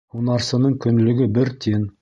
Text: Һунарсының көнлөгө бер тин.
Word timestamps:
Һунарсының 0.13 0.73
көнлөгө 0.87 1.31
бер 1.39 1.57
тин. 1.67 1.89